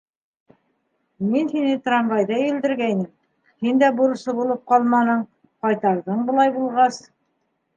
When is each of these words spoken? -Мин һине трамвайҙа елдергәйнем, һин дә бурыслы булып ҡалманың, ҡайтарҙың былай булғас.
-Мин 1.33 1.51
һине 1.51 1.75
трамвайҙа 1.87 2.39
елдергәйнем, 2.45 3.03
һин 3.67 3.83
дә 3.85 3.91
бурыслы 4.01 4.35
булып 4.41 4.65
ҡалманың, 4.73 5.23
ҡайтарҙың 5.67 6.25
былай 6.31 6.55
булғас. 6.57 6.99